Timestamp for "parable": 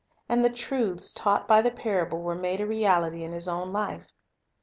1.69-2.23